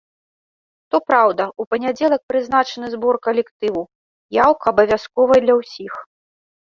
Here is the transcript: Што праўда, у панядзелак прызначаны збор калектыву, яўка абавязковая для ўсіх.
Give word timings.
Што 0.87 0.97
праўда, 1.09 1.43
у 1.63 1.65
панядзелак 1.73 2.21
прызначаны 2.33 2.87
збор 2.95 3.15
калектыву, 3.29 3.81
яўка 4.43 4.65
абавязковая 4.75 5.39
для 5.45 5.55
ўсіх. 5.63 5.93